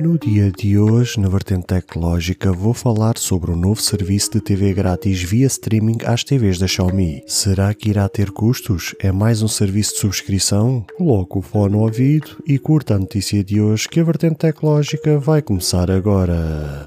No 0.00 0.16
dia 0.16 0.52
de 0.52 0.78
hoje, 0.78 1.18
na 1.18 1.28
vertente 1.28 1.66
tecnológica, 1.66 2.52
vou 2.52 2.72
falar 2.72 3.18
sobre 3.18 3.50
o 3.50 3.56
novo 3.56 3.82
serviço 3.82 4.30
de 4.30 4.40
TV 4.40 4.72
grátis 4.72 5.20
via 5.22 5.48
streaming 5.48 5.98
às 6.04 6.22
TVs 6.22 6.56
da 6.56 6.68
Xiaomi. 6.68 7.24
Será 7.26 7.74
que 7.74 7.90
irá 7.90 8.08
ter 8.08 8.30
custos? 8.30 8.94
É 9.00 9.10
mais 9.10 9.42
um 9.42 9.48
serviço 9.48 9.94
de 9.94 10.00
subscrição? 10.00 10.86
Coloque 10.96 11.38
o 11.38 11.42
fone 11.42 11.72
no 11.72 11.80
ouvido 11.80 12.36
e 12.46 12.60
curta 12.60 12.94
a 12.94 12.98
notícia 12.98 13.42
de 13.42 13.60
hoje 13.60 13.88
que 13.88 13.98
a 13.98 14.04
vertente 14.04 14.36
tecnológica 14.36 15.18
vai 15.18 15.42
começar 15.42 15.90
agora. 15.90 16.86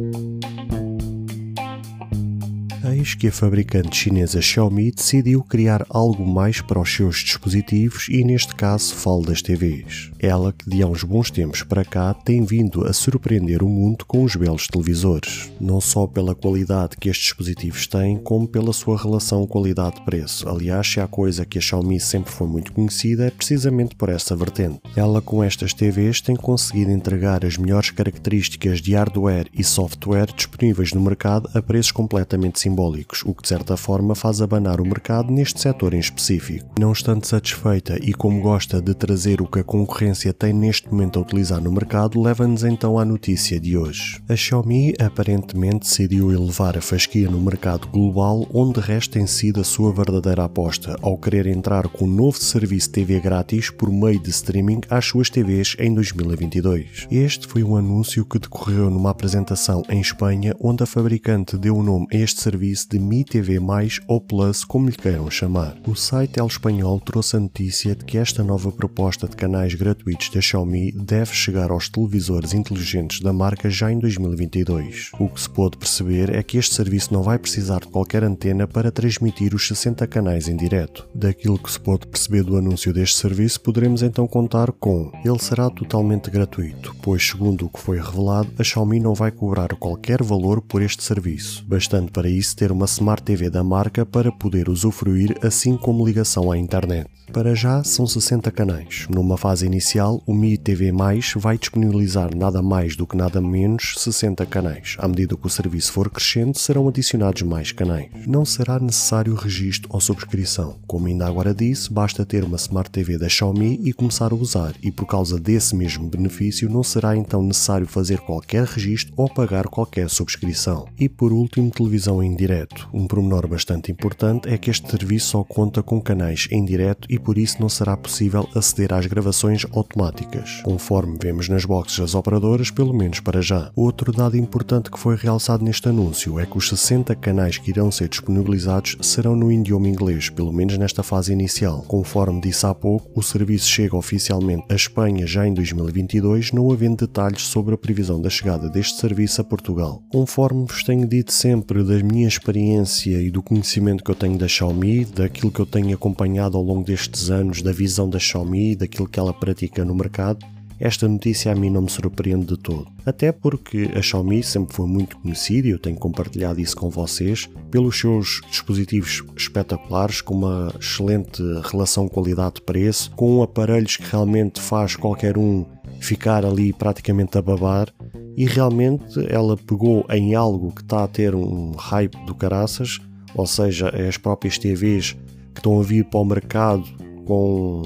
Que 3.01 3.29
a 3.29 3.31
fabricante 3.31 3.97
chinesa 3.97 4.39
Xiaomi 4.39 4.91
decidiu 4.91 5.41
criar 5.41 5.83
algo 5.89 6.23
mais 6.23 6.61
para 6.61 6.79
os 6.79 6.93
seus 6.93 7.17
dispositivos 7.17 8.07
e 8.09 8.23
neste 8.23 8.53
caso 8.53 8.93
falo 8.93 9.25
das 9.25 9.41
TVs. 9.41 10.11
Ela 10.19 10.53
que 10.53 10.69
de 10.69 10.83
há 10.83 10.87
uns 10.87 11.03
bons 11.03 11.31
tempos 11.31 11.63
para 11.63 11.83
cá 11.83 12.13
tem 12.13 12.45
vindo 12.45 12.85
a 12.85 12.93
surpreender 12.93 13.63
o 13.63 13.67
mundo 13.67 14.05
com 14.05 14.23
os 14.23 14.35
belos 14.35 14.67
televisores, 14.67 15.51
não 15.59 15.81
só 15.81 16.05
pela 16.05 16.35
qualidade 16.35 16.95
que 16.95 17.09
estes 17.09 17.25
dispositivos 17.25 17.87
têm, 17.87 18.17
como 18.17 18.47
pela 18.47 18.71
sua 18.71 19.01
relação 19.01 19.47
qualidade-preço. 19.47 20.47
Aliás, 20.47 20.87
se 20.87 20.99
há 20.99 21.07
coisa 21.07 21.43
que 21.43 21.57
a 21.57 21.61
Xiaomi 21.61 21.99
sempre 21.99 22.31
foi 22.31 22.45
muito 22.45 22.71
conhecida 22.71 23.25
é 23.25 23.31
precisamente 23.31 23.95
por 23.95 24.09
essa 24.09 24.35
vertente. 24.35 24.79
Ela 24.95 25.23
com 25.23 25.43
estas 25.43 25.73
TVs 25.73 26.21
tem 26.21 26.35
conseguido 26.35 26.91
entregar 26.91 27.43
as 27.43 27.57
melhores 27.57 27.89
características 27.89 28.79
de 28.79 28.93
hardware 28.93 29.47
e 29.51 29.63
software 29.63 30.31
disponíveis 30.35 30.93
no 30.93 31.01
mercado 31.01 31.49
a 31.55 31.61
preços 31.63 31.91
completamente 31.91 32.59
simbólicos 32.59 32.90
simbólicos, 32.91 33.23
o 33.25 33.33
que 33.33 33.43
de 33.43 33.49
certa 33.49 33.77
forma 33.77 34.13
faz 34.13 34.41
abanar 34.41 34.81
o 34.81 34.85
mercado 34.85 35.31
neste 35.31 35.59
setor 35.59 35.93
em 35.93 35.99
específico. 35.99 36.65
Não 36.79 36.91
estando 36.91 37.25
satisfeita 37.25 37.97
e 38.01 38.13
como 38.13 38.41
gosta 38.41 38.81
de 38.81 38.93
trazer 38.93 39.41
o 39.41 39.47
que 39.47 39.59
a 39.59 39.63
concorrência 39.63 40.33
tem 40.33 40.53
neste 40.53 40.89
momento 40.89 41.17
a 41.17 41.21
utilizar 41.21 41.61
no 41.61 41.71
mercado, 41.71 42.21
leva-nos 42.21 42.63
então 42.63 42.99
à 42.99 43.05
notícia 43.05 43.59
de 43.59 43.77
hoje. 43.77 44.21
A 44.27 44.35
Xiaomi 44.35 44.93
aparentemente 44.99 45.79
decidiu 45.79 46.31
elevar 46.31 46.77
a 46.77 46.81
fasquia 46.81 47.29
no 47.29 47.39
mercado 47.39 47.87
global, 47.87 48.47
onde 48.53 48.71
de 48.71 48.79
resto 48.79 49.13
tem 49.13 49.27
sido 49.27 49.59
a 49.59 49.63
sua 49.63 49.93
verdadeira 49.93 50.45
aposta, 50.45 50.95
ao 51.01 51.17
querer 51.17 51.47
entrar 51.47 51.87
com 51.87 52.05
um 52.05 52.11
novo 52.11 52.37
serviço 52.37 52.89
TV 52.89 53.19
grátis 53.19 53.69
por 53.69 53.91
meio 53.91 54.19
de 54.19 54.29
streaming 54.29 54.81
às 54.89 55.05
suas 55.05 55.29
TVs 55.29 55.75
em 55.77 55.93
2022. 55.93 57.07
Este 57.11 57.47
foi 57.47 57.63
um 57.63 57.75
anúncio 57.75 58.25
que 58.25 58.39
decorreu 58.39 58.89
numa 58.89 59.09
apresentação 59.09 59.83
em 59.89 59.99
Espanha, 59.99 60.55
onde 60.59 60.83
a 60.83 60.85
fabricante 60.85 61.57
deu 61.57 61.75
o 61.75 61.83
nome 61.83 62.07
a 62.13 62.17
este 62.17 62.41
serviço 62.41 62.80
serviço 62.81 62.89
de 62.89 62.99
Mi 62.99 63.23
TV+, 63.23 63.59
ou 64.07 64.21
Plus, 64.21 64.63
como 64.63 64.87
lhe 64.87 64.95
queiram 64.95 65.29
chamar. 65.29 65.75
O 65.87 65.95
site 65.95 66.39
El 66.39 66.47
Espanhol 66.47 66.99
trouxe 66.99 67.35
a 67.35 67.39
notícia 67.39 67.95
de 67.95 68.05
que 68.05 68.17
esta 68.17 68.43
nova 68.43 68.71
proposta 68.71 69.27
de 69.27 69.35
canais 69.35 69.73
gratuitos 69.73 70.29
da 70.29 70.41
Xiaomi 70.41 70.91
deve 70.91 71.33
chegar 71.33 71.71
aos 71.71 71.89
televisores 71.89 72.53
inteligentes 72.53 73.19
da 73.21 73.33
marca 73.33 73.69
já 73.69 73.91
em 73.91 73.99
2022. 73.99 75.11
O 75.19 75.27
que 75.27 75.41
se 75.41 75.49
pode 75.49 75.77
perceber 75.77 76.33
é 76.33 76.41
que 76.43 76.57
este 76.57 76.75
serviço 76.75 77.13
não 77.13 77.23
vai 77.23 77.37
precisar 77.37 77.79
de 77.79 77.87
qualquer 77.87 78.23
antena 78.23 78.67
para 78.67 78.91
transmitir 78.91 79.53
os 79.53 79.67
60 79.67 80.05
canais 80.07 80.47
em 80.47 80.55
direto. 80.55 81.07
Daquilo 81.13 81.59
que 81.59 81.71
se 81.71 81.79
pode 81.79 82.07
perceber 82.07 82.43
do 82.43 82.57
anúncio 82.57 82.93
deste 82.93 83.17
serviço, 83.17 83.61
poderemos 83.61 84.01
então 84.01 84.27
contar 84.27 84.71
com 84.71 85.11
ele 85.23 85.39
será 85.39 85.69
totalmente 85.69 86.29
gratuito, 86.29 86.95
pois 87.01 87.25
segundo 87.27 87.65
o 87.65 87.69
que 87.69 87.79
foi 87.79 87.99
revelado, 87.99 88.51
a 88.57 88.63
Xiaomi 88.63 88.99
não 88.99 89.13
vai 89.13 89.31
cobrar 89.31 89.69
qualquer 89.75 90.23
valor 90.23 90.61
por 90.61 90.81
este 90.81 91.03
serviço, 91.03 91.63
bastante 91.65 92.11
para 92.11 92.29
isso 92.29 92.55
ter 92.55 92.70
uma 92.71 92.85
Smart 92.85 93.23
TV 93.23 93.49
da 93.49 93.63
marca 93.63 94.05
para 94.05 94.31
poder 94.31 94.69
usufruir, 94.69 95.37
assim 95.41 95.77
como 95.77 96.05
ligação 96.05 96.51
à 96.51 96.57
internet. 96.57 97.07
Para 97.33 97.55
já 97.55 97.81
são 97.81 98.05
60 98.05 98.51
canais. 98.51 99.07
Numa 99.09 99.37
fase 99.37 99.65
inicial, 99.65 100.21
o 100.25 100.33
Mi 100.33 100.57
TV+, 100.57 100.91
vai 101.37 101.57
disponibilizar 101.57 102.35
nada 102.35 102.61
mais 102.61 102.97
do 102.97 103.07
que 103.07 103.15
nada 103.15 103.39
menos 103.39 103.95
60 103.99 104.45
canais. 104.45 104.97
À 104.99 105.07
medida 105.07 105.37
que 105.37 105.47
o 105.47 105.49
serviço 105.49 105.93
for 105.93 106.09
crescendo, 106.09 106.57
serão 106.57 106.89
adicionados 106.89 107.41
mais 107.43 107.71
canais. 107.71 108.09
Não 108.27 108.43
será 108.43 108.79
necessário 108.79 109.33
registro 109.33 109.89
ou 109.93 110.01
subscrição. 110.01 110.75
Como 110.85 111.07
ainda 111.07 111.25
agora 111.25 111.53
disse, 111.53 111.91
basta 111.91 112.25
ter 112.25 112.43
uma 112.43 112.57
Smart 112.57 112.91
TV 112.91 113.17
da 113.17 113.29
Xiaomi 113.29 113.79
e 113.81 113.93
começar 113.93 114.33
a 114.33 114.35
usar, 114.35 114.73
e 114.83 114.91
por 114.91 115.05
causa 115.05 115.39
desse 115.39 115.73
mesmo 115.73 116.09
benefício, 116.09 116.69
não 116.69 116.83
será 116.83 117.15
então 117.15 117.41
necessário 117.41 117.87
fazer 117.87 118.19
qualquer 118.19 118.65
registro 118.65 119.13
ou 119.15 119.29
pagar 119.29 119.67
qualquer 119.67 120.09
subscrição. 120.09 120.85
E 120.99 121.07
por 121.07 121.31
último, 121.31 121.71
televisão 121.71 122.21
em 122.21 122.35
direto. 122.35 122.89
Um 122.93 123.07
pormenor 123.07 123.47
bastante 123.47 123.89
importante 123.89 124.49
é 124.49 124.57
que 124.57 124.69
este 124.69 124.91
serviço 124.91 125.27
só 125.27 125.43
conta 125.45 125.81
com 125.81 126.01
canais 126.01 126.49
em 126.51 126.65
direto 126.65 127.07
e 127.09 127.20
por 127.23 127.37
isso 127.37 127.57
não 127.59 127.69
será 127.69 127.95
possível 127.95 128.47
aceder 128.55 128.93
às 128.93 129.05
gravações 129.05 129.65
automáticas, 129.71 130.61
conforme 130.63 131.17
vemos 131.21 131.47
nas 131.47 131.65
boxes 131.65 131.99
das 131.99 132.15
operadoras, 132.15 132.71
pelo 132.71 132.93
menos 132.93 133.19
para 133.19 133.41
já. 133.41 133.71
Outro 133.75 134.11
dado 134.11 134.37
importante 134.37 134.89
que 134.89 134.99
foi 134.99 135.15
realçado 135.15 135.63
neste 135.63 135.87
anúncio 135.87 136.39
é 136.39 136.45
que 136.45 136.57
os 136.57 136.69
60 136.69 137.15
canais 137.15 137.57
que 137.57 137.69
irão 137.69 137.91
ser 137.91 138.09
disponibilizados 138.09 138.97
serão 139.01 139.35
no 139.35 139.51
idioma 139.51 139.87
inglês, 139.87 140.29
pelo 140.29 140.51
menos 140.51 140.77
nesta 140.77 141.03
fase 141.03 141.31
inicial. 141.31 141.83
Conforme 141.87 142.41
disse 142.41 142.65
há 142.65 142.73
pouco, 142.73 143.11
o 143.15 143.23
serviço 143.23 143.67
chega 143.67 143.95
oficialmente 143.95 144.65
à 144.69 144.75
Espanha 144.75 145.27
já 145.27 145.47
em 145.47 145.53
2022, 145.53 146.51
não 146.51 146.71
havendo 146.71 147.05
detalhes 147.05 147.43
sobre 147.43 147.75
a 147.75 147.77
previsão 147.77 148.21
da 148.21 148.29
chegada 148.29 148.69
deste 148.69 148.99
serviço 148.99 149.41
a 149.41 149.43
Portugal. 149.43 150.01
Conforme 150.11 150.65
vos 150.65 150.83
tenho 150.83 151.07
dito 151.07 151.33
sempre 151.33 151.83
da 151.83 152.01
minha 152.03 152.27
experiência 152.27 153.21
e 153.21 153.29
do 153.29 153.43
conhecimento 153.43 154.03
que 154.03 154.11
eu 154.11 154.15
tenho 154.15 154.37
da 154.37 154.47
Xiaomi, 154.47 155.05
daquilo 155.05 155.51
que 155.51 155.59
eu 155.59 155.65
tenho 155.65 155.93
acompanhado 155.93 156.57
ao 156.57 156.63
longo 156.63 156.83
destes 156.83 157.10
destes 157.11 157.29
anos 157.29 157.61
da 157.61 157.71
visão 157.71 158.09
da 158.09 158.17
Xiaomi, 158.17 158.75
daquilo 158.75 159.07
que 159.07 159.19
ela 159.19 159.33
pratica 159.33 159.83
no 159.83 159.93
mercado, 159.93 160.45
esta 160.79 161.07
notícia 161.07 161.51
a 161.51 161.55
mim 161.55 161.69
não 161.69 161.83
me 161.83 161.89
surpreende 161.89 162.47
de 162.47 162.57
todo. 162.57 162.87
Até 163.05 163.31
porque 163.31 163.91
a 163.93 164.01
Xiaomi 164.01 164.41
sempre 164.41 164.73
foi 164.73 164.87
muito 164.87 165.17
conhecida, 165.17 165.67
e 165.67 165.71
eu 165.71 165.77
tenho 165.77 165.95
compartilhado 165.95 166.59
isso 166.59 166.75
com 166.75 166.89
vocês, 166.89 167.47
pelos 167.69 167.99
seus 167.99 168.41
dispositivos 168.49 169.23
espetaculares, 169.37 170.21
com 170.21 170.33
uma 170.33 170.73
excelente 170.79 171.43
relação 171.69 172.07
qualidade-preço, 172.07 173.11
com 173.11 173.43
aparelhos 173.43 173.97
que 173.97 174.09
realmente 174.09 174.59
faz 174.59 174.95
qualquer 174.95 175.37
um 175.37 175.65
ficar 175.99 176.43
ali 176.45 176.73
praticamente 176.73 177.37
a 177.37 177.41
babar, 177.43 177.93
e 178.35 178.45
realmente 178.45 179.23
ela 179.29 179.55
pegou 179.55 180.03
em 180.09 180.33
algo 180.33 180.73
que 180.73 180.81
está 180.81 181.03
a 181.03 181.07
ter 181.07 181.35
um 181.35 181.73
hype 181.73 182.17
do 182.25 182.33
caraças, 182.33 182.99
ou 183.35 183.45
seja, 183.45 183.89
as 183.89 184.17
próprias 184.17 184.57
TVs 184.57 185.15
que 185.53 185.59
estão 185.59 185.79
a 185.79 185.83
vir 185.83 186.05
para 186.05 186.19
o 186.19 186.25
mercado 186.25 186.83
com 187.25 187.83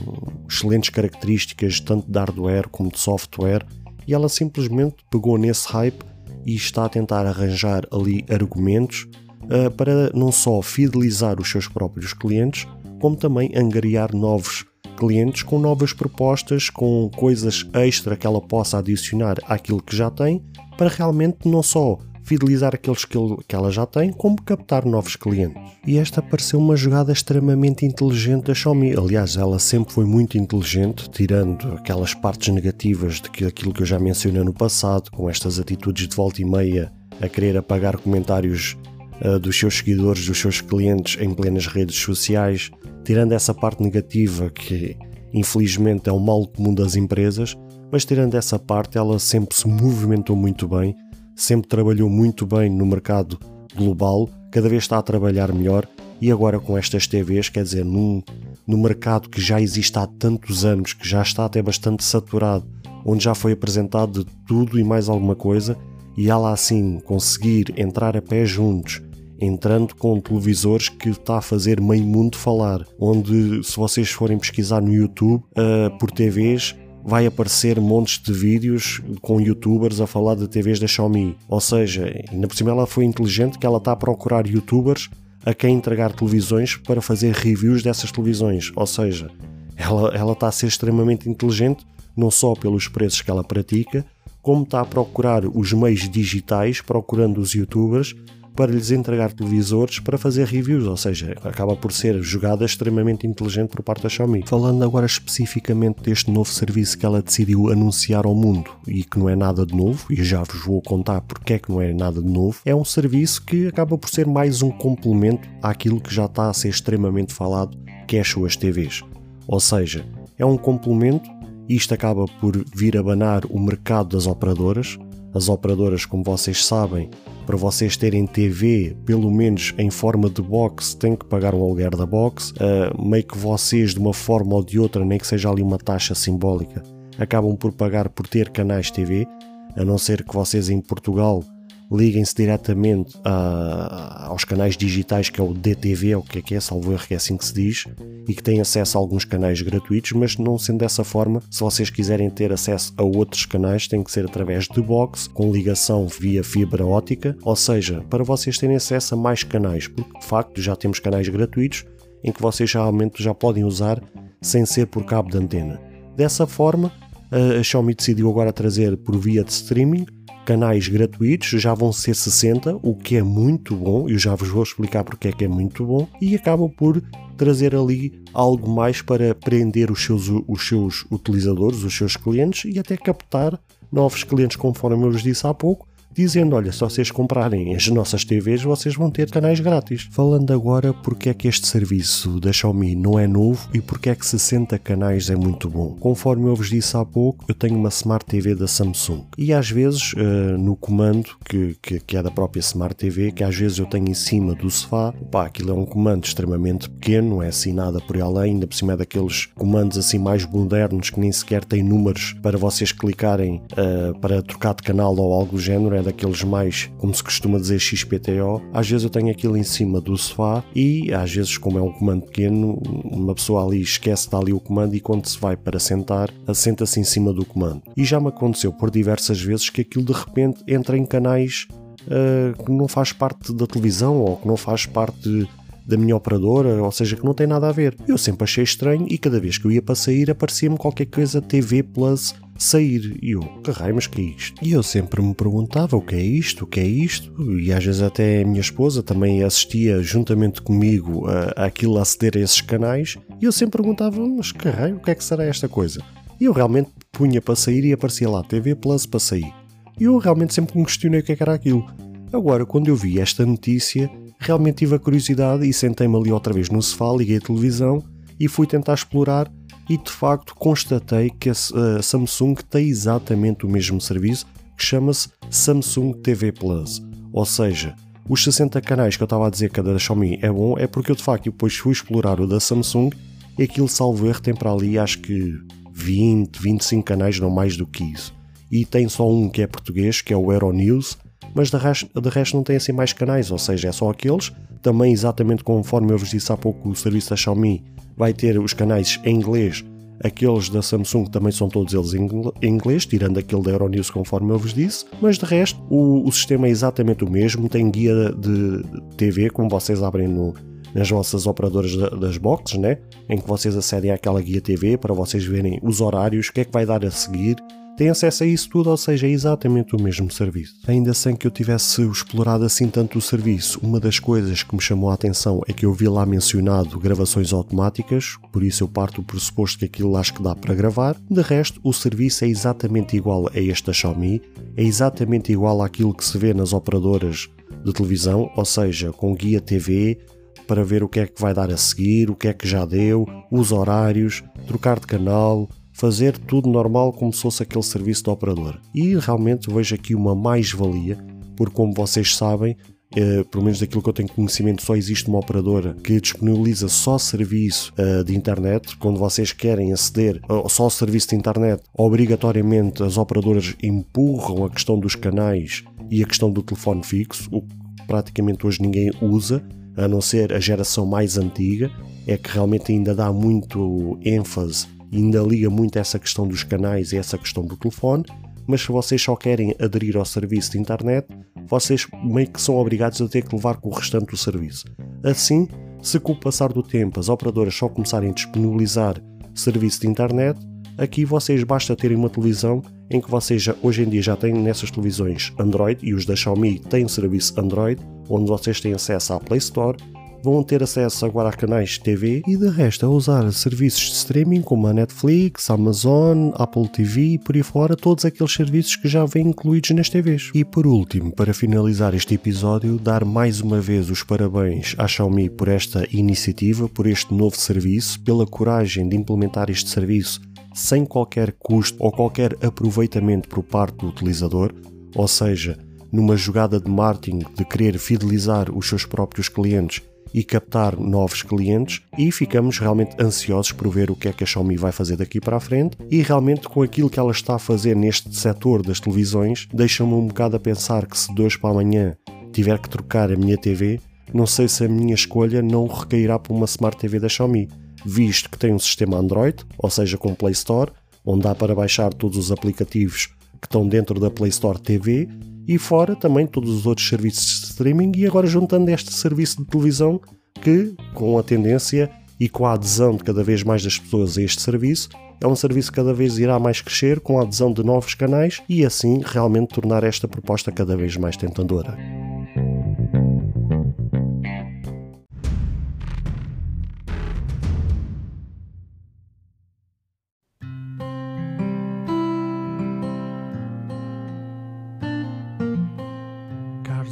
excelentes 0.50 0.90
características 0.90 1.80
tanto 1.80 2.10
de 2.10 2.18
hardware 2.18 2.70
como 2.70 2.92
de 2.92 3.00
software 3.00 3.66
e 4.08 4.14
ela 4.14 4.30
simplesmente 4.30 4.98
pegou 5.10 5.38
nesse 5.38 5.68
hype 5.70 6.04
e 6.46 6.56
está 6.56 6.86
a 6.86 6.90
tentar 6.90 7.26
arranjar 7.26 7.84
ali 7.92 8.24
argumentos 8.30 9.08
uh, 9.44 9.72
para 9.72 10.12
não 10.14 10.32
só 10.32 10.62
fidelizar 10.62 11.40
os 11.40 11.50
seus 11.50 11.68
próprios 11.68 12.14
clientes, 12.14 12.68
como 13.00 13.16
também 13.16 13.52
angariar 13.56 14.16
novos 14.16 14.66
clientes 14.96 15.44
com 15.44 15.60
novas 15.60 15.92
propostas, 15.92 16.70
com 16.70 17.10
coisas 17.16 17.68
extra 17.74 18.16
que 18.16 18.26
ela 18.26 18.40
possa 18.40 18.78
adicionar 18.78 19.38
àquilo 19.46 19.82
que 19.82 19.96
já 19.96 20.10
tem, 20.10 20.44
para 20.78 20.90
realmente 20.90 21.48
não 21.48 21.64
só 21.64 21.98
fidelizar 22.26 22.74
aqueles 22.74 23.06
que, 23.06 23.18
ele, 23.18 23.38
que 23.48 23.56
ela 23.56 23.72
já 23.72 23.86
tem, 23.86 24.12
como 24.12 24.42
captar 24.42 24.84
novos 24.84 25.16
clientes. 25.16 25.62
E 25.86 25.98
esta 25.98 26.22
pareceu 26.22 26.60
uma 26.60 26.76
jogada 26.76 27.14
extremamente 27.14 27.86
inteligente 27.86 28.46
da 28.46 28.54
Xiaomi. 28.54 28.96
Aliás, 28.98 29.38
ela 29.38 29.60
sempre 29.60 29.94
foi 29.94 30.06
muito 30.06 30.38
inteligente, 30.38 31.08
tirando 31.10 31.76
aquelas 31.76 32.16
partes 32.16 32.54
negativas 32.54 33.22
de 33.22 33.30
que 33.30 33.46
aquilo 33.46 33.72
que 33.72 33.84
eu 33.84 33.86
já 33.86 34.00
mencionei 34.00 34.44
no 34.44 34.54
passado, 34.54 35.12
com 35.12 35.30
estas 35.30 35.60
atitudes 35.60 36.08
de 36.08 36.16
volta 36.16 36.42
e 36.42 36.46
meia 36.46 36.92
a 37.22 37.30
querer 37.30 37.56
apagar 37.56 37.98
comentários 37.98 38.76
uh, 39.24 39.40
dos 39.40 39.58
seus 39.58 39.78
seguidores, 39.78 40.26
dos 40.26 40.40
seus 40.40 40.60
clientes 40.62 41.22
em 41.22 41.32
plenas 41.32 41.68
redes 41.68 41.96
sociais, 41.96 42.72
tirando 43.04 43.34
essa 43.34 43.54
parte 43.54 43.84
negativa 43.84 44.50
que 44.50 44.98
infelizmente 45.32 46.10
é 46.10 46.12
o 46.12 46.20
mal 46.20 46.48
comum 46.48 46.74
das 46.74 46.96
empresas, 46.96 47.56
mas 47.92 48.04
tirando 48.04 48.36
essa 48.36 48.58
parte, 48.58 48.98
ela 48.98 49.20
sempre 49.20 49.56
se 49.56 49.68
movimentou 49.68 50.36
muito 50.36 50.68
bem 50.68 50.96
sempre 51.36 51.68
trabalhou 51.68 52.10
muito 52.10 52.46
bem 52.46 52.70
no 52.70 52.86
mercado 52.86 53.38
global, 53.76 54.30
cada 54.52 54.70
vez 54.70 54.84
está 54.84 54.98
a 54.98 55.04
trabalhar 55.04 55.52
melhor 55.54 55.88
e 56.22 56.32
agora 56.32 56.60
com 56.60 56.78
estas 56.78 57.08
TVs, 57.08 57.50
quer 57.50 57.64
dizer, 57.64 57.84
num, 57.84 58.24
num 58.66 58.82
mercado 58.82 59.30
que 59.30 59.42
já 59.42 59.60
existe 59.60 59.98
há 60.00 60.08
tantos 60.08 60.64
anos, 60.64 60.94
que 60.94 61.08
já 61.08 61.22
está 61.22 61.46
até 61.46 61.62
bastante 61.62 62.04
saturado 62.04 62.66
onde 63.06 63.24
já 63.24 63.36
foi 63.36 63.52
apresentado 63.52 64.26
de 64.26 64.32
tudo 64.48 64.80
e 64.80 64.84
mais 64.84 65.08
alguma 65.08 65.36
coisa, 65.36 65.78
e 66.18 66.30
ela 66.30 66.52
assim 66.52 67.00
conseguir 67.06 67.72
entrar 67.78 68.18
a 68.18 68.22
pé 68.22 68.46
juntos, 68.46 69.02
entrando 69.40 69.96
com 69.96 70.20
televisores 70.20 70.90
que 70.90 71.10
está 71.10 71.38
a 71.38 71.42
fazer 71.42 71.80
meio 71.80 72.04
mundo 72.04 72.36
falar, 72.36 72.84
onde 73.00 73.64
se 73.64 73.76
vocês 73.78 74.10
forem 74.10 74.40
pesquisar 74.40 74.82
no 74.82 74.92
YouTube 74.92 75.44
uh, 75.52 75.96
por 76.00 76.10
TVs 76.10 76.76
vai 77.06 77.28
aparecer 77.28 77.80
montes 77.80 78.20
de 78.20 78.34
vídeos 78.34 79.00
com 79.22 79.40
youtubers 79.40 80.02
a 80.02 80.08
falar 80.08 80.34
de 80.34 80.48
TVs 80.48 80.80
da 80.80 80.88
Xiaomi. 80.88 81.38
Ou 81.48 81.62
seja, 81.62 82.12
ainda 82.32 82.48
por 82.48 82.58
cima 82.58 82.72
ela 82.72 82.88
foi 82.88 83.06
inteligente 83.06 83.60
que 83.60 83.66
ela 83.66 83.78
está 83.78 83.92
a 83.92 83.96
procurar 83.96 84.48
youtubers 84.48 85.08
a 85.46 85.54
quem 85.54 85.76
entregar 85.76 86.12
televisões 86.12 86.76
para 86.76 87.04
fazer 87.04 87.32
reviews 87.32 87.84
dessas 87.84 88.12
televisões. 88.12 88.72
Ou 88.76 88.88
seja, 88.88 89.30
ela, 89.78 90.10
ela 90.16 90.34
está 90.34 90.48
a 90.48 90.52
ser 90.52 90.66
extremamente 90.66 91.30
inteligente, 91.30 91.86
não 92.18 92.32
só 92.32 92.56
pelos 92.56 92.88
preços 92.88 93.22
que 93.22 93.30
ela 93.30 93.44
pratica, 93.44 94.04
como 94.42 94.64
está 94.64 94.82
a 94.82 94.86
procurar 94.86 95.46
os 95.46 95.74
meios 95.74 96.10
digitais, 96.10 96.82
procurando 96.82 97.40
os 97.40 97.54
youtubers 97.54 98.16
para 98.56 98.72
lhes 98.72 98.92
entregar 98.92 99.34
televisores 99.34 100.00
para 100.00 100.18
fazer 100.18 100.48
reviews, 100.48 100.86
ou 100.86 100.98
seja, 100.98 101.36
acaba 101.44 101.76
por 101.76 101.92
ser 101.92 102.22
jogada 102.22 102.66
extremamente 102.66 103.28
inteligente 103.28 103.70
por 103.70 103.84
parte 103.84 104.04
da 104.04 104.10
Xiaomi. 104.10 104.44
Falando 104.46 104.84
agora 104.84 105.06
especificamente 105.06 106.02
deste 106.02 106.32
novo 106.32 106.50
serviço 106.50 106.98
que 106.98 107.06
ela 107.06 107.22
decidiu 107.22 107.70
anunciar 107.70 108.26
ao 108.26 108.34
mundo 108.34 108.70
e 108.88 109.04
que 109.04 109.20
não 109.20 109.30
é 109.30 109.36
nada 109.36 109.66
de 109.66 109.76
novo, 109.76 110.06
e 110.10 110.24
já 110.24 110.44
vos 110.44 110.64
vou 110.64 110.82
contar 110.82 111.22
porque 111.22 111.54
é 111.54 111.60
que 111.60 111.70
não 111.70 111.82
é 111.82 111.94
nada 111.94 112.22
de 112.22 112.30
novo, 112.30 112.60
é 112.66 112.74
um 112.74 112.86
serviço 112.86 113.44
que 113.44 113.68
acaba 113.68 113.98
por 113.98 114.10
ser 114.10 114.26
mais 114.26 114.62
um 114.62 114.72
complemento 114.72 115.48
àquilo 115.62 116.00
que 116.00 116.14
já 116.14 116.26
está 116.26 116.50
a 116.50 116.54
ser 116.54 116.70
extremamente 116.70 117.34
falado, 117.34 117.78
que 118.08 118.18
é 118.18 118.22
as 118.22 118.28
suas 118.28 118.56
TVs. 118.56 119.04
Ou 119.48 119.60
seja, 119.60 120.06
é 120.38 120.46
um 120.46 120.58
complemento 120.58 121.36
isto 121.68 121.96
acaba 121.96 122.26
por 122.40 122.64
vir 122.76 122.96
a 122.96 123.02
banar 123.02 123.44
o 123.46 123.60
mercado 123.60 124.16
das 124.16 124.28
operadoras. 124.28 125.00
As 125.36 125.50
operadoras, 125.50 126.06
como 126.06 126.24
vocês 126.24 126.66
sabem, 126.66 127.10
para 127.46 127.58
vocês 127.58 127.98
terem 127.98 128.26
TV, 128.26 128.96
pelo 129.06 129.30
menos 129.30 129.74
em 129.78 129.92
forma 129.92 130.30
de 130.30 130.42
box, 130.42 130.96
têm 130.96 131.14
que 131.14 131.26
pagar 131.26 131.54
um 131.54 131.62
aluguer 131.62 131.94
da 131.94 132.06
box. 132.06 132.52
Uh, 132.52 133.06
meio 133.06 133.26
que 133.26 133.38
vocês, 133.38 133.94
de 133.94 134.00
uma 134.00 134.14
forma 134.14 134.56
ou 134.56 134.64
de 134.64 134.80
outra, 134.80 135.04
nem 135.04 135.20
que 135.20 135.28
seja 135.28 135.50
ali 135.50 135.62
uma 135.62 135.78
taxa 135.78 136.16
simbólica, 136.16 136.82
acabam 137.20 137.54
por 137.54 137.74
pagar 137.74 138.08
por 138.08 138.26
ter 138.26 138.50
canais 138.50 138.90
TV, 138.90 139.28
a 139.76 139.84
não 139.84 139.98
ser 139.98 140.24
que 140.24 140.34
vocês 140.34 140.70
em 140.70 140.80
Portugal 140.80 141.44
liguem-se 141.92 142.36
diretamente 142.36 143.16
a, 143.24 144.28
aos 144.28 144.44
canais 144.44 144.76
digitais 144.76 145.30
que 145.30 145.40
é 145.40 145.44
o 145.44 145.54
DTV, 145.54 146.16
o 146.16 146.22
que 146.22 146.40
é 146.40 146.42
que 146.42 146.56
é, 146.56 146.60
salvo 146.60 146.92
erro 146.92 147.06
que 147.08 147.14
é 147.14 147.18
assim 147.18 147.38
que 147.38 147.46
se 147.46 147.54
diz, 147.54 147.86
e 148.28 148.34
que 148.34 148.44
têm 148.44 148.60
acesso 148.60 148.98
a 148.98 149.02
alguns 149.02 149.26
canais 149.26 149.62
gratuitos, 149.62 150.12
mas 150.14 150.38
não 150.38 150.58
sendo 150.58 150.80
dessa 150.80 151.04
forma, 151.04 151.42
se 151.50 151.60
vocês 151.60 151.90
quiserem 151.90 152.30
ter 152.30 152.52
acesso 152.52 152.94
a 152.98 153.04
outros 153.04 153.46
canais, 153.46 153.88
tem 153.88 154.04
que 154.04 154.12
ser 154.12 154.26
através 154.26 154.68
de 154.68 154.82
box, 154.82 155.28
com 155.28 155.52
ligação 155.52 156.08
via 156.08 156.44
fibra 156.44 156.86
ótica, 156.86 157.38
ou 157.44 157.56
seja, 157.56 158.04
para 158.10 158.24
vocês 158.24 158.58
terem 158.58 158.76
acesso 158.76 159.14
a 159.14 159.18
mais 159.18 159.44
canais, 159.44 159.88
porque 159.88 160.20
de 160.20 160.26
facto 160.26 160.62
já 160.62 160.76
temos 160.76 161.00
canais 161.00 161.28
gratuitos 161.30 161.86
em 162.24 162.32
que 162.32 162.42
vocês 162.42 162.74
realmente 162.74 163.22
já 163.22 163.34
podem 163.34 163.64
usar 163.64 164.02
sem 164.42 164.66
ser 164.66 164.88
por 164.88 165.06
cabo 165.06 165.30
de 165.30 165.38
antena. 165.38 165.80
Dessa 166.16 166.48
forma, 166.48 166.92
a 167.32 167.62
Xiaomi 167.62 167.94
decidiu 167.94 168.30
agora 168.30 168.54
trazer 168.54 168.96
por 168.98 169.18
via 169.18 169.44
de 169.44 169.52
streaming 169.52 170.06
canais 170.46 170.88
gratuitos, 170.88 171.50
já 171.50 171.74
vão 171.74 171.92
ser 171.92 172.16
60, 172.16 172.80
o 172.82 172.96
que 172.96 173.18
é 173.18 173.24
muito 173.24 173.76
bom, 173.76 174.08
eu 174.08 174.18
já 174.18 174.36
vos 174.36 174.48
vou 174.48 174.64
explicar 174.64 175.04
porque 175.04 175.28
é 175.28 175.32
que 175.32 175.44
é 175.44 175.48
muito 175.48 175.84
bom, 175.84 176.08
e 176.22 176.36
acabam 176.36 176.70
por 176.70 177.02
trazer 177.36 177.76
ali 177.76 178.22
algo 178.34 178.70
mais 178.70 179.02
para 179.02 179.34
prender 179.34 179.92
os 179.92 180.04
seus, 180.04 180.30
os 180.48 180.68
seus 180.68 181.06
utilizadores, 181.12 181.84
os 181.84 181.98
seus 181.98 182.16
clientes 182.16 182.72
e 182.74 182.80
até 182.80 182.96
captar 182.96 183.60
novos 183.92 184.24
clientes, 184.24 184.56
conforme 184.56 185.04
eu 185.04 185.12
vos 185.12 185.24
disse 185.24 185.46
há 185.48 185.54
pouco, 185.54 185.88
dizendo: 186.16 186.56
olha, 186.56 186.72
se 186.72 186.80
vocês 186.80 187.12
comprarem 187.12 187.76
as 187.76 187.88
nossas 187.88 188.24
TVs, 188.24 188.64
vocês 188.64 188.96
vão 188.96 189.10
ter 189.10 189.30
canais 189.30 189.60
grátis. 189.60 190.08
Falando 190.12 190.52
agora 190.54 190.94
porque 190.94 191.30
é 191.30 191.34
que 191.34 191.48
este 191.48 191.68
serviço 191.68 192.40
da 192.40 192.52
Xiaomi 192.52 192.96
não 192.96 193.20
é 193.20 193.28
novo 193.28 193.68
e 193.74 193.82
porque 193.82 194.10
é 194.10 194.16
que 194.16 194.26
60 194.26 194.78
canais 194.80 195.30
é 195.30 195.36
muito 195.36 195.70
bom. 195.70 195.96
Conforme 196.00 196.48
eu 196.48 196.56
vos 196.56 196.70
disse 196.70 196.96
há 196.96 197.04
pouco, 197.04 197.46
eu 197.48 197.56
tenho 197.56 197.78
uma 197.78 197.90
Smart 197.90 198.26
TV 198.26 198.56
da 198.56 198.68
Samsung 198.68 199.26
e 199.38 199.54
às 199.54 199.70
vezes 199.70 200.14
uh, 200.14 200.58
no 200.58 200.76
comando 200.76 201.30
que, 201.46 201.76
que, 201.82 202.00
que, 202.00 202.18
é 202.18 202.24
da 202.24 202.32
própria 202.32 202.60
Smart 202.60 202.96
TV, 202.96 203.32
que 203.32 203.44
às 203.44 203.56
vezes 203.56 203.80
eu 203.80 203.86
tenho 203.86 204.08
em 204.10 204.14
cima 204.14 204.54
do 204.54 204.70
sofá, 204.70 205.14
pá, 205.32 205.46
aquilo 205.46 205.72
é 205.72 205.74
um 205.74 205.86
comando 205.86 206.24
extremamente 206.24 206.90
pequeno, 206.90 207.30
não 207.30 207.44
é 207.44 207.48
assim 207.48 207.74
nada 207.74 208.00
por 208.00 208.20
além, 208.22 208.54
ainda 208.54 208.68
por 208.68 208.76
cima 208.76 208.94
é 208.94 208.98
daqueles 208.98 209.48
comandos 209.56 209.98
assim 209.98 210.20
mais 210.20 210.46
modernos 210.46 211.10
que 211.10 211.20
nem 211.20 211.32
sequer 211.32 211.64
têm 211.64 211.84
números 211.84 212.36
para 212.42 212.58
vocês 212.58 212.92
clicarem 212.92 213.62
uh, 213.74 214.18
para 214.20 214.42
trocar 214.42 214.76
de 214.76 214.84
canal 214.84 215.16
ou 215.16 215.34
algo 215.34 215.56
do 215.56 215.60
género, 215.60 215.96
é 215.96 216.02
daqueles 216.06 216.44
mais, 216.44 216.90
como 216.98 217.14
se 217.14 217.24
costuma 217.24 217.60
dizer, 217.60 217.80
XPTO, 217.80 218.62
às 218.74 218.90
vezes 218.90 219.04
eu 219.04 219.10
tenho 219.10 219.30
aquilo 219.30 219.58
em 219.58 219.64
cima 219.64 220.00
do 220.00 220.16
sofá 220.18 220.64
e 220.74 221.14
às 221.14 221.34
vezes, 221.34 221.58
como 221.58 221.78
é 221.78 221.82
um 221.82 221.92
comando 221.92 222.26
pequeno, 222.26 222.80
uma 223.04 223.36
pessoa 223.36 223.66
ali 223.66 223.82
esquece 223.82 224.30
de 224.30 224.36
ali 224.36 224.54
o 224.54 224.60
comando 224.60 224.96
e 224.96 225.00
quando 225.00 225.26
se 225.28 225.40
vai 225.40 225.58
para 225.58 225.80
sentar, 225.80 226.32
assenta-se 226.48 227.00
em 227.00 227.04
cima 227.04 227.34
do 227.34 227.46
comando. 227.46 227.82
E 227.98 228.06
já 228.06 228.20
me 228.20 228.30
aconteceu 228.30 228.72
por 228.72 228.90
diversas 228.90 229.42
vezes 229.42 229.70
que 229.70 229.82
aquilo 229.82 230.06
de 230.06 230.14
repente 230.14 230.64
entra 230.68 230.98
em 230.98 231.06
canais 231.06 231.68
uh, 232.04 232.64
que 232.64 232.72
não 232.72 232.88
faz 232.88 233.12
parte 233.12 233.54
da 233.54 233.68
televisão 233.68 234.18
ou 234.18 234.38
que 234.38 234.48
não 234.48 234.58
faz 234.58 234.86
parte 234.86 235.48
da 235.86 235.98
minha 235.98 236.16
operadora, 236.16 236.82
ou 236.82 236.92
seja, 236.92 237.16
que 237.16 237.24
não 237.24 237.34
tem 237.34 237.46
nada 237.46 237.70
a 237.70 237.72
ver. 237.72 237.96
Eu 238.08 238.18
sempre 238.18 238.44
achei 238.44 238.64
estranho 238.64 239.06
e 239.10 239.18
cada 239.18 239.40
vez 239.40 239.58
que 239.58 239.66
eu 239.66 239.72
ia 239.72 239.82
para 239.82 239.94
sair 239.94 240.32
aparecia-me 240.32 240.78
qualquer 240.78 241.06
coisa 241.06 241.42
TV 241.42 241.84
Plus 241.84 242.34
sair. 242.58 243.18
E 243.22 243.32
eu, 243.32 243.42
que 243.42 243.72
mas 243.94 244.08
que 244.08 244.22
é 244.22 244.26
isto? 244.26 244.66
E 244.66 244.72
eu 244.72 244.84
sempre 244.84 245.22
me 245.22 245.34
perguntava 245.34 245.96
o 245.98 246.02
que 246.02 246.16
é 246.16 246.22
isto, 246.22 246.64
o 246.64 246.68
que 246.68 246.80
é 246.80 246.88
isto, 246.88 247.34
e 247.60 247.72
às 247.72 247.84
vezes 247.84 248.02
até 248.02 248.42
a 248.42 248.46
minha 248.46 248.62
esposa 248.62 249.04
também 249.04 249.44
assistia 249.44 250.02
juntamente 250.02 250.62
comigo 250.62 251.28
a, 251.28 251.66
aquilo 251.66 251.98
a 251.98 252.02
aceder 252.02 252.38
a 252.38 252.40
esses 252.40 252.62
canais, 252.62 253.18
e 253.42 253.46
eu 253.46 253.52
sempre 253.52 253.82
perguntava, 253.82 254.26
mas 254.28 254.52
que 254.52 254.70
raio, 254.70 254.98
o 254.98 255.00
que 255.00 255.12
é 255.12 255.16
que 255.16 255.24
será 255.24 255.44
esta 255.44 255.68
coisa? 255.68 256.02
E 256.40 256.46
eu 256.46 256.54
realmente 256.54 256.92
punha 257.12 257.42
para 257.42 257.56
sair 257.56 257.86
e 257.86 257.94
aparecia 257.94 258.30
lá 258.30 258.44
TV 258.44 258.76
Plus 258.76 259.06
para 259.06 259.20
sair. 259.20 259.54
E 260.00 260.04
eu 260.04 260.18
realmente 260.18 260.54
sempre 260.54 260.78
me 260.78 260.86
questionei 260.86 261.22
o 261.22 261.24
que, 261.24 261.32
é 261.32 261.36
que 261.36 261.44
era 261.44 261.54
aquilo. 261.54 261.86
Agora, 262.34 262.66
quando 262.66 262.90
eu 262.90 262.96
vi 262.96 263.20
esta 263.20 263.46
notícia, 263.46 264.10
realmente 264.40 264.80
tive 264.80 264.96
a 264.96 265.00
curiosidade 265.00 265.68
e 265.68 265.72
sentei-me 265.72 266.18
ali 266.18 266.32
outra 266.32 266.54
vez 266.54 266.70
no 266.70 266.82
sofá, 266.82 267.14
liguei 267.14 267.38
a 267.38 267.42
televisão 267.42 268.04
e 268.38 268.48
fui 268.50 268.68
tentar 268.68 268.94
explorar 268.94 269.50
e 269.90 269.98
de 269.98 270.12
facto 270.12 270.56
constatei 270.56 271.30
que 271.30 271.50
a 271.50 271.54
Samsung 272.02 272.56
tem 272.70 272.88
exatamente 272.88 273.66
o 273.66 273.70
mesmo 273.70 274.02
serviço 274.02 274.46
que 274.78 274.84
chama-se 274.84 275.30
Samsung 275.50 276.14
TV 276.14 276.52
Plus. 276.52 277.02
Ou 277.32 277.46
seja, 277.46 277.96
os 278.28 278.44
60 278.44 278.82
canais 278.82 279.16
que 279.16 279.24
eu 279.24 279.26
estava 279.26 279.48
a 279.48 279.50
dizer 279.50 279.70
que 279.70 279.80
a 279.80 279.84
da 279.84 279.98
Xiaomi 279.98 280.40
é 280.42 280.52
bom 280.52 280.78
é 280.78 280.88
porque 280.88 281.12
eu 281.12 281.16
de 281.16 281.24
facto 281.24 281.46
depois 281.46 281.76
fui 281.76 281.92
explorar 281.92 282.40
o 282.42 282.48
da 282.48 282.60
Samsung 282.60 283.12
e 283.58 283.64
aquilo 283.64 283.88
salvo 283.88 284.28
erro 284.28 284.42
tem 284.42 284.56
para 284.56 284.72
ali 284.72 284.98
acho 284.98 285.20
que 285.20 285.54
20, 285.94 286.62
25 286.62 287.06
canais, 287.06 287.40
não 287.40 287.50
mais 287.50 287.78
do 287.78 287.88
que 287.88 288.04
isso. 288.04 288.34
E 288.70 288.84
tem 288.84 289.08
só 289.08 289.30
um 289.30 289.48
que 289.48 289.62
é 289.62 289.68
português, 289.68 290.22
que 290.22 290.34
é 290.34 290.38
o 290.38 290.52
Euronews, 290.52 291.18
mas 291.54 291.70
de 291.70 291.78
resto, 291.78 292.22
de 292.22 292.30
resto 292.30 292.58
não 292.58 292.64
tem 292.64 292.76
assim 292.76 292.92
mais 292.92 293.14
canais, 293.14 293.50
ou 293.50 293.58
seja, 293.58 293.88
é 293.88 293.92
só 293.94 294.10
aqueles. 294.10 294.52
Também 294.82 295.14
exatamente 295.14 295.64
conforme 295.64 296.12
eu 296.12 296.18
vos 296.18 296.30
disse 296.30 296.52
há 296.52 296.58
pouco, 296.58 296.90
o 296.90 296.96
serviço 296.96 297.30
da 297.30 297.38
Xiaomi 297.38 297.82
vai 298.16 298.34
ter 298.34 298.60
os 298.60 298.74
canais 298.74 299.20
em 299.24 299.36
inglês. 299.36 299.84
Aqueles 300.24 300.70
da 300.70 300.82
Samsung 300.82 301.26
também 301.26 301.52
são 301.52 301.68
todos 301.68 301.94
eles 301.94 302.14
em 302.14 302.68
inglês, 302.68 303.06
tirando 303.06 303.38
aquele 303.38 303.62
da 303.62 303.72
Euronews, 303.72 304.10
conforme 304.10 304.52
eu 304.52 304.58
vos 304.58 304.74
disse. 304.74 305.06
Mas 305.22 305.38
de 305.38 305.46
resto, 305.46 305.80
o, 305.90 306.26
o 306.26 306.32
sistema 306.32 306.68
é 306.68 306.70
exatamente 306.70 307.24
o 307.24 307.30
mesmo. 307.30 307.68
Tem 307.68 307.92
guia 307.92 308.32
de 308.32 308.82
TV, 309.18 309.50
como 309.50 309.70
vocês 309.70 310.02
abrem 310.02 310.28
no, 310.28 310.54
nas 310.94 311.10
vossas 311.10 311.46
operadoras 311.46 311.96
das 311.96 312.38
boxes, 312.38 312.80
né? 312.80 312.98
em 313.30 313.38
que 313.38 313.48
vocês 313.48 313.76
acedem 313.76 314.12
àquela 314.12 314.42
guia 314.42 314.62
TV 314.62 314.98
para 314.98 315.14
vocês 315.14 315.44
verem 315.44 315.80
os 315.84 316.00
horários, 316.00 316.48
o 316.48 316.54
que 316.54 316.62
é 316.62 316.66
que 316.66 316.72
vai 316.72 316.86
dar 316.86 317.04
a 317.04 317.12
seguir, 317.12 317.58
tem 317.98 318.10
acesso 318.10 318.44
a 318.44 318.48
isso 318.48 318.70
tudo, 318.70 318.90
ou 318.90 318.98
seja, 318.98 319.26
é 319.26 319.30
exatamente 319.30 319.96
o 319.96 320.02
mesmo 320.02 320.30
serviço. 320.30 320.76
Ainda 320.88 321.14
sem 321.14 321.36
que 321.36 321.48
eu 321.48 321.52
tivesse 321.52 322.02
explorado 322.02 322.66
assim 322.66 322.88
tanto 322.88 323.18
o 323.18 323.22
serviço, 323.22 323.80
uma 323.82 324.00
das 324.00 324.20
coisas 324.20 324.64
que 324.64 324.76
me 324.76 324.82
chamou 324.82 325.10
a 325.10 325.14
atenção 325.14 325.62
é 325.68 325.74
que 325.74 325.86
eu 325.86 325.94
vi 325.94 326.08
lá 326.08 326.26
mencionado 326.26 327.00
gravações 327.00 327.54
automáticas, 327.54 328.36
por 328.52 328.64
isso 328.64 328.84
eu 328.84 328.88
parto 328.88 329.22
do 329.22 329.28
pressuposto 329.28 329.80
que 329.80 329.86
aquilo 329.86 330.18
acho 330.18 330.34
que 330.34 330.44
dá 330.44 330.56
para 330.56 330.76
gravar. 330.76 331.16
De 331.30 331.42
resto, 331.42 331.80
o 331.84 331.94
serviço 331.94 332.44
é 332.44 332.48
exatamente 332.48 333.16
igual 333.16 333.50
a 333.54 333.60
este 333.60 333.88
da 333.88 333.94
Xiaomi, 333.94 334.42
é 334.76 334.84
exatamente 334.84 335.52
igual 335.52 335.82
àquilo 335.82 336.14
que 336.14 336.26
se 336.26 336.38
vê 336.38 336.54
nas 336.54 336.74
operadoras 336.74 337.50
de 337.84 337.94
televisão, 337.94 338.52
ou 338.56 338.66
seja, 338.66 339.12
com 339.12 339.34
guia 339.34 339.62
TV, 339.62 340.20
para 340.68 340.84
ver 340.84 341.04
o 341.04 341.08
que 341.08 341.20
é 341.20 341.28
que 341.28 341.40
vai 341.40 341.54
dar 341.54 341.70
a 341.70 341.78
seguir, 341.78 342.30
o 342.30 342.36
que 342.36 342.48
é 342.48 342.54
que 342.54 342.68
já 342.68 342.86
deu, 342.86 343.26
os 343.52 343.72
horários, 343.72 344.44
trocar 344.68 345.00
de 345.00 345.08
canal, 345.08 345.70
fazer 345.96 346.38
tudo 346.38 346.70
normal 346.70 347.14
como 347.14 347.34
se 347.34 347.42
fosse 347.42 347.64
aquele 347.64 347.84
serviço 347.84 348.24
de 348.24 348.30
operador. 348.30 348.80
E 348.94 349.16
realmente 349.16 349.74
vejo 349.74 349.96
aqui 349.96 350.14
uma 350.14 350.36
mais-valia, 350.36 351.18
porque 351.56 351.76
como 351.76 351.94
vocês 351.94 352.36
sabem, 352.36 352.76
Uh, 353.16 353.46
pelo 353.46 353.64
menos 353.64 353.80
daquilo 353.80 354.02
que 354.02 354.10
eu 354.10 354.14
tenho 354.14 354.28
conhecimento, 354.28 354.82
só 354.82 354.94
existe 354.94 355.30
uma 355.30 355.40
operadora 355.40 355.96
que 356.04 356.20
disponibiliza 356.20 356.90
só 356.90 357.18
serviço 357.18 357.94
uh, 357.98 358.26
de 358.26 358.36
internet. 358.36 358.98
Quando 358.98 359.20
vocês 359.20 359.54
querem 359.54 359.94
aceder 359.94 360.42
uh, 360.50 360.68
só 360.68 360.84
ao 360.84 360.90
serviço 360.90 361.30
de 361.30 361.36
internet, 361.36 361.82
obrigatoriamente 361.98 363.04
as 363.04 363.18
operadoras 363.18 363.74
empurram 363.82 364.66
a 364.66 364.70
questão 364.70 365.00
dos 365.00 365.16
canais 365.16 365.84
e 366.12 366.22
a 366.22 366.26
questão 366.26 366.52
do 366.52 366.62
telefone 366.62 367.04
fixo, 367.04 367.48
o 367.54 367.62
que 367.62 367.74
praticamente 368.06 368.68
hoje 368.68 368.82
ninguém 368.82 369.12
usa, 369.22 369.64
a 369.96 370.10
não 370.10 370.20
ser 370.20 370.52
a 370.52 370.60
geração 370.60 371.06
mais 371.06 371.38
antiga, 371.38 371.90
é 372.28 372.36
que 372.36 372.50
realmente 372.50 372.92
ainda 372.92 373.16
dá 373.16 373.32
muito 373.32 374.20
ênfase 374.26 374.88
ainda 375.16 375.42
liga 375.42 375.70
muito 375.70 375.98
essa 375.98 376.20
questão 376.20 376.48
dos 376.48 376.64
canais 376.64 377.12
e 377.12 377.18
essa 377.18 377.38
questão 377.38 377.66
do 377.66 377.78
telefone 377.78 378.26
mas 378.68 378.82
se 378.82 378.88
vocês 378.88 379.22
só 379.22 379.36
querem 379.36 379.76
aderir 379.80 380.18
ao 380.18 380.26
serviço 380.26 380.72
de 380.72 380.80
internet, 380.80 381.28
vocês 381.68 382.08
meio 382.24 382.50
que 382.50 382.62
são 382.62 382.76
obrigados 382.78 383.22
a 383.22 383.28
ter 383.28 383.44
que 383.44 383.56
levar 383.56 383.78
com 383.78 383.90
o 383.90 383.94
restante 383.94 384.28
do 384.28 384.38
serviço. 384.38 384.86
Assim, 385.24 385.68
se 386.02 386.20
com 386.20 386.34
o 386.34 386.40
passar 386.40 386.72
do 386.72 386.84
tempo 386.84 387.20
as 387.20 387.30
operadoras 387.30 387.76
só 387.76 387.88
começarem 387.88 388.30
a 388.30 388.34
disponibilizar 388.34 389.22
serviço 389.54 390.02
de 390.02 390.08
internet, 390.08 390.60
aqui 390.98 391.26
vocês 391.26 391.64
basta 391.64 391.96
terem 391.96 392.18
uma 392.18 392.30
televisão 392.30 392.82
em 393.10 393.22
que 393.22 393.30
vocês 393.30 393.62
já, 393.62 393.76
hoje 393.84 394.04
em 394.04 394.10
dia 394.10 394.22
já 394.22 394.36
têm 394.36 394.54
nessas 394.54 394.90
televisões 394.90 395.54
Android 395.60 396.00
e 396.04 396.14
os 396.14 396.26
da 396.26 396.36
Xiaomi 396.36 396.80
têm 396.80 397.08
serviço 397.08 397.60
Android, 397.60 398.02
onde 398.30 398.48
vocês 398.48 398.82
têm 398.82 398.94
acesso 398.94 399.34
à 399.34 399.40
Play 399.40 399.60
Store 399.60 399.98
vão 400.46 400.64
ter 400.64 400.84
acesso 400.84 401.26
agora 401.26 401.50
a 401.50 401.52
canais 401.52 401.92
de 401.92 402.02
TV 402.02 402.44
e 402.46 402.56
de 402.56 402.70
resto 402.70 403.04
a 403.04 403.10
usar 403.10 403.52
serviços 403.52 404.12
de 404.12 404.16
streaming 404.18 404.62
como 404.62 404.86
a 404.86 404.94
Netflix, 404.94 405.72
Amazon, 405.72 406.52
Apple 406.54 406.88
TV 406.88 407.22
e 407.34 407.40
por 407.40 407.56
aí 407.56 407.64
fora, 407.64 407.96
todos 407.96 408.26
aqueles 408.26 408.54
serviços 408.54 408.96
que 408.96 409.08
já 409.08 409.26
vêm 409.26 409.48
incluídos 409.48 409.90
nas 409.90 410.08
TVs. 410.08 410.52
E 410.54 410.64
por 410.64 410.86
último, 410.86 411.32
para 411.32 411.52
finalizar 411.52 412.14
este 412.14 412.36
episódio, 412.36 413.00
dar 413.00 413.26
mais 413.26 413.60
uma 413.60 413.82
vez 413.82 414.12
os 414.12 414.22
parabéns 414.22 414.94
à 415.00 415.08
Xiaomi 415.08 415.50
por 415.50 415.68
esta 415.68 416.08
iniciativa, 416.12 416.88
por 416.88 417.08
este 417.08 417.34
novo 417.34 417.58
serviço, 417.58 418.20
pela 418.22 418.46
coragem 418.46 419.10
de 419.10 419.18
implementar 419.18 419.72
este 419.72 419.90
serviço 419.90 420.42
sem 420.76 421.06
qualquer 421.06 421.54
custo 421.54 421.98
ou 422.00 422.12
qualquer 422.12 422.56
aproveitamento 422.64 423.50
por 423.50 423.64
parte 423.64 423.98
do 423.98 424.10
utilizador, 424.10 424.72
ou 425.16 425.28
seja, 425.28 425.76
numa 426.12 426.38
jogada 426.38 426.80
de 426.80 426.92
marketing 426.92 427.40
de 427.56 427.66
querer 427.66 427.98
fidelizar 427.98 428.70
os 428.72 428.88
seus 428.88 429.06
próprios 429.06 429.50
clientes 429.50 430.04
e 430.36 430.44
captar 430.44 431.00
novos 431.00 431.42
clientes 431.44 432.02
e 432.18 432.30
ficamos 432.30 432.78
realmente 432.78 433.16
ansiosos 433.18 433.72
por 433.72 433.88
ver 433.88 434.12
o 434.12 434.18
que 434.18 434.28
é 434.28 434.34
que 434.34 434.44
a 434.44 434.46
Xiaomi 434.46 434.76
vai 434.76 434.92
fazer 434.92 435.16
daqui 435.16 435.40
para 435.40 435.56
a 435.56 435.62
frente. 435.62 435.98
E 436.12 436.22
realmente 436.22 436.68
com 436.68 436.82
aquilo 436.82 437.10
que 437.10 437.18
ela 437.18 437.32
está 437.32 437.56
a 437.56 437.60
fazer 437.60 437.96
neste 437.96 438.36
setor 438.36 438.82
das 438.82 439.00
televisões 439.00 439.66
deixa-me 439.74 440.14
um 440.14 440.28
bocado 440.28 440.58
a 440.58 440.60
pensar 440.60 441.06
que 441.06 441.18
se 441.18 441.34
de 441.34 441.42
hoje 441.42 441.58
para 441.58 441.70
amanhã 441.70 442.18
tiver 442.52 442.78
que 442.80 442.90
trocar 442.90 443.32
a 443.32 443.38
minha 443.38 443.58
TV, 443.58 444.02
não 444.34 444.46
sei 444.46 444.68
se 444.68 444.84
a 444.84 444.90
minha 444.90 445.16
escolha 445.16 445.62
não 445.62 445.88
recairá 445.88 446.38
para 446.38 446.54
uma 446.54 446.66
Smart 446.66 446.98
TV 446.98 447.18
da 447.18 447.30
Xiaomi, 447.30 447.70
visto 448.06 448.50
que 448.50 448.60
tem 448.60 448.74
um 448.74 448.80
sistema 448.80 449.16
Android, 449.16 449.64
ou 449.78 449.90
seja, 449.90 450.18
com 450.18 450.36
Play 450.36 450.52
Store, 450.52 450.92
onde 451.26 451.44
dá 451.44 451.56
para 451.56 451.74
baixar 451.74 452.14
todos 452.14 452.38
os 452.38 452.52
aplicativos 452.52 453.28
que 453.62 453.68
estão 453.68 453.88
dentro 453.88 454.20
da 454.20 454.30
Play 454.30 454.50
Store 454.50 454.82
TV 454.82 455.30
e 455.68 455.78
fora 455.78 456.16
também 456.16 456.46
todos 456.46 456.70
os 456.70 456.86
outros 456.86 457.08
serviços 457.08 457.62
de 457.62 457.68
streaming 457.68 458.12
e 458.16 458.26
agora 458.26 458.48
juntando 458.48 458.90
este 458.92 459.14
serviço 459.14 459.58
de 459.58 459.66
televisão 459.66 460.20
que, 460.62 460.96
com 461.14 461.38
a 461.38 461.44
tendência 461.44 462.10
e 462.40 462.50
com 462.50 462.66
a 462.66 462.74
adesão 462.74 463.16
de 463.16 463.24
cada 463.24 463.44
vez 463.44 463.64
mais 463.64 463.84
das 463.84 463.98
pessoas 463.98 464.38
a 464.38 464.42
este 464.42 464.62
serviço, 464.62 465.10
é 465.42 465.48
um 465.48 465.56
serviço 465.56 465.92
que 465.92 465.98
cada 465.98 466.14
vez 466.14 466.38
irá 466.38 466.58
mais 466.60 466.82
crescer 466.82 467.20
com 467.20 467.40
a 467.40 467.44
adesão 467.44 467.72
de 467.72 467.84
novos 467.84 468.14
canais 468.14 468.62
e 468.70 468.86
assim 468.86 469.22
realmente 469.26 469.74
tornar 469.74 470.04
esta 470.04 470.28
proposta 470.28 470.72
cada 470.72 470.96
vez 470.96 471.18
mais 471.18 471.36
tentadora. 471.38 471.98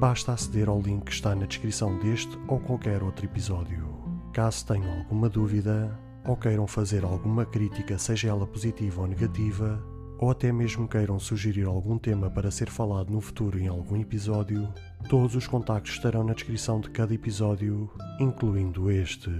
basta 0.00 0.32
aceder 0.32 0.66
ao 0.66 0.80
link 0.80 1.04
que 1.04 1.12
está 1.12 1.34
na 1.34 1.44
descrição 1.44 1.98
deste 1.98 2.38
ou 2.48 2.58
qualquer 2.58 3.02
outro 3.02 3.26
episódio. 3.26 3.86
Caso 4.32 4.64
tenham 4.64 4.90
alguma 4.98 5.28
dúvida 5.28 5.94
ou 6.26 6.34
queiram 6.38 6.66
fazer 6.66 7.04
alguma 7.04 7.44
crítica, 7.44 7.98
seja 7.98 8.28
ela 8.28 8.46
positiva 8.46 9.02
ou 9.02 9.06
negativa, 9.06 9.84
ou 10.18 10.30
até 10.30 10.50
mesmo 10.50 10.88
queiram 10.88 11.18
sugerir 11.18 11.66
algum 11.66 11.98
tema 11.98 12.30
para 12.30 12.50
ser 12.50 12.70
falado 12.70 13.12
no 13.12 13.20
futuro 13.20 13.58
em 13.58 13.68
algum 13.68 13.96
episódio, 14.00 14.72
todos 15.06 15.36
os 15.36 15.46
contactos 15.46 15.92
estarão 15.92 16.24
na 16.24 16.32
descrição 16.32 16.80
de 16.80 16.88
cada 16.88 17.12
episódio, 17.12 17.90
incluindo 18.18 18.90
este. 18.90 19.30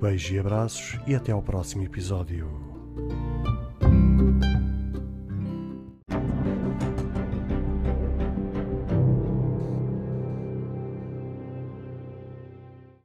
Beijos 0.00 0.32
e 0.32 0.38
abraços 0.38 0.98
e 1.06 1.14
até 1.14 1.30
ao 1.30 1.42
próximo 1.42 1.84
episódio. 1.84 2.50